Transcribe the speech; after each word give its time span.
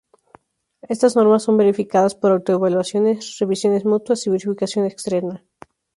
Estas 0.93 1.15
normas 1.15 1.43
son 1.43 1.57
verificadas 1.57 2.15
por 2.15 2.31
auto-evaluaciones, 2.31 3.37
revisiones 3.37 3.85
mutuas 3.85 4.25
y 4.25 4.31
verificación 4.31 4.87
externa. 4.87 5.45